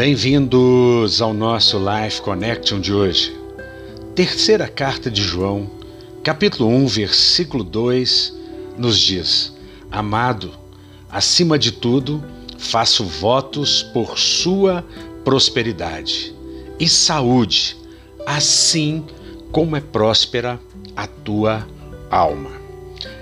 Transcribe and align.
Bem-vindos 0.00 1.20
ao 1.20 1.34
nosso 1.34 1.76
Life 1.78 2.22
Connection 2.22 2.80
de 2.80 2.90
hoje. 2.90 3.38
Terceira 4.14 4.66
carta 4.66 5.10
de 5.10 5.22
João, 5.22 5.70
capítulo 6.24 6.70
1, 6.70 6.86
versículo 6.86 7.62
2, 7.62 8.34
nos 8.78 8.98
diz: 8.98 9.52
Amado, 9.92 10.52
acima 11.10 11.58
de 11.58 11.70
tudo, 11.70 12.24
faço 12.56 13.04
votos 13.04 13.82
por 13.82 14.18
sua 14.18 14.82
prosperidade 15.22 16.34
e 16.78 16.88
saúde, 16.88 17.76
assim 18.24 19.04
como 19.52 19.76
é 19.76 19.82
próspera 19.82 20.58
a 20.96 21.06
tua 21.06 21.68
alma. 22.10 22.52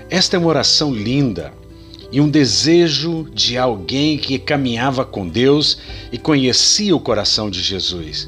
Esta 0.09 0.37
é 0.37 0.39
uma 0.39 0.47
oração 0.47 0.93
linda 0.93 1.53
e 2.11 2.19
um 2.19 2.29
desejo 2.29 3.27
de 3.33 3.57
alguém 3.57 4.17
que 4.17 4.39
caminhava 4.39 5.05
com 5.05 5.27
Deus 5.27 5.77
e 6.11 6.17
conhecia 6.17 6.95
o 6.95 6.99
coração 6.99 7.49
de 7.49 7.61
Jesus. 7.61 8.27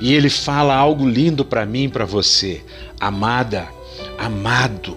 E 0.00 0.12
ele 0.12 0.28
fala 0.28 0.74
algo 0.74 1.08
lindo 1.08 1.44
para 1.44 1.64
mim 1.64 1.84
e 1.84 1.88
para 1.88 2.04
você. 2.04 2.62
Amada, 3.00 3.68
amado, 4.18 4.96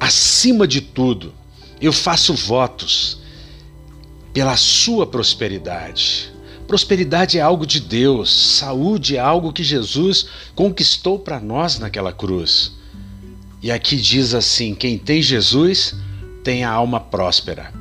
acima 0.00 0.66
de 0.66 0.80
tudo, 0.80 1.32
eu 1.80 1.92
faço 1.92 2.32
votos 2.32 3.18
pela 4.32 4.56
sua 4.56 5.06
prosperidade. 5.06 6.32
Prosperidade 6.66 7.38
é 7.38 7.40
algo 7.42 7.66
de 7.66 7.80
Deus, 7.80 8.32
saúde 8.32 9.16
é 9.16 9.20
algo 9.20 9.52
que 9.52 9.62
Jesus 9.62 10.26
conquistou 10.54 11.18
para 11.18 11.38
nós 11.38 11.78
naquela 11.78 12.12
cruz. 12.12 12.72
E 13.62 13.70
aqui 13.70 13.96
diz 13.96 14.32
assim: 14.32 14.74
quem 14.74 14.96
tem 14.96 15.20
Jesus 15.20 15.94
tem 16.42 16.64
a 16.64 16.70
alma 16.70 17.00
próspera. 17.00 17.72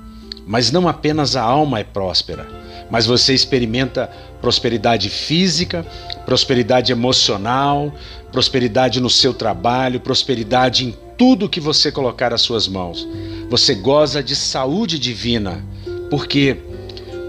Mas 0.46 0.72
não 0.72 0.88
apenas 0.88 1.36
a 1.36 1.42
alma 1.42 1.80
é 1.80 1.84
próspera, 1.84 2.48
mas 2.90 3.06
você 3.06 3.34
experimenta 3.34 4.10
prosperidade 4.42 5.10
física, 5.10 5.86
prosperidade 6.26 6.92
emocional, 6.92 7.94
prosperidade 8.32 9.00
no 9.00 9.10
seu 9.10 9.34
trabalho, 9.34 10.00
prosperidade 10.00 10.86
em 10.86 10.96
tudo 11.18 11.48
que 11.48 11.60
você 11.60 11.92
colocar 11.92 12.34
às 12.34 12.42
suas 12.42 12.68
mãos. 12.68 13.08
Você 13.50 13.76
goza 13.76 14.24
de 14.24 14.36
saúde 14.36 14.98
divina. 14.98 15.64
Por 16.10 16.26
quê? 16.26 16.58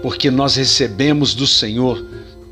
Porque 0.01 0.31
nós 0.31 0.55
recebemos 0.55 1.35
do 1.35 1.45
Senhor 1.45 2.03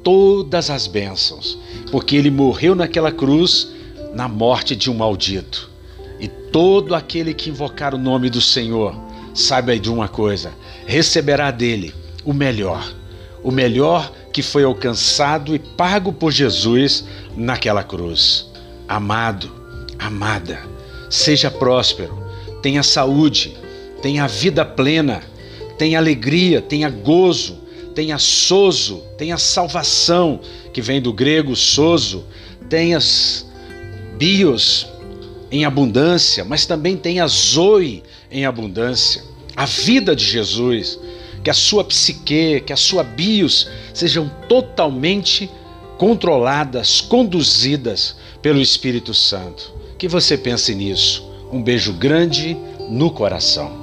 todas 0.04 0.70
as 0.70 0.88
bênçãos, 0.88 1.58
porque 1.92 2.16
ele 2.16 2.30
morreu 2.30 2.76
naquela 2.76 3.12
cruz 3.12 3.70
na 4.14 4.28
morte 4.28 4.76
de 4.76 4.90
um 4.90 4.94
maldito. 4.94 5.71
E 6.22 6.28
todo 6.28 6.94
aquele 6.94 7.34
que 7.34 7.50
invocar 7.50 7.96
o 7.96 7.98
nome 7.98 8.30
do 8.30 8.40
Senhor, 8.40 8.96
saiba 9.34 9.78
de 9.78 9.90
uma 9.90 10.08
coisa: 10.08 10.54
receberá 10.86 11.50
dele 11.50 11.94
o 12.24 12.32
melhor, 12.32 12.94
o 13.44 13.52
melhor 13.52 14.12
que 14.32 14.44
foi 14.44 14.64
alcançado 14.64 15.56
e 15.56 15.60
pago 15.60 16.14
por 16.14 16.32
Jesus 16.32 17.04
naquela 17.36 17.84
cruz. 17.84 18.48
Amado, 18.88 19.52
amada, 19.98 20.62
seja 21.10 21.50
próspero, 21.50 22.18
tenha 22.62 22.84
saúde, 22.84 23.58
tenha 24.02 24.28
vida 24.28 24.64
plena, 24.64 25.22
tenha 25.78 25.98
alegria, 25.98 26.62
tenha 26.62 26.90
gozo, 26.90 27.58
tenha 27.96 28.18
sozo, 28.20 29.04
tenha 29.18 29.38
salvação, 29.38 30.40
que 30.72 30.82
vem 30.82 31.02
do 31.02 31.12
grego 31.12 31.56
sozo, 31.56 32.26
tenhas 32.70 33.46
bios, 34.18 34.88
em 35.52 35.66
abundância, 35.66 36.46
mas 36.46 36.66
também 36.66 36.96
tem 36.96 37.20
a 37.20 37.28
Zoe 37.28 38.04
em 38.32 38.46
abundância, 38.46 39.24
a 39.56 39.66
vida 39.66 40.16
de 40.16 40.24
Jesus, 40.24 40.98
que 41.44 41.50
a 41.50 41.54
sua 41.54 41.84
psique, 41.84 42.62
que 42.66 42.72
a 42.72 42.78
sua 42.78 43.04
bios 43.04 43.68
sejam 43.94 44.30
totalmente 44.48 45.50
controladas, 45.98 47.02
conduzidas 47.02 48.16
pelo 48.42 48.62
Espírito 48.62 49.14
Santo. 49.14 49.74
Que 49.98 50.08
você 50.08 50.38
pense 50.38 50.74
nisso. 50.74 51.24
Um 51.52 51.62
beijo 51.62 51.94
grande 51.94 52.58
no 52.90 53.12
coração. 53.12 53.81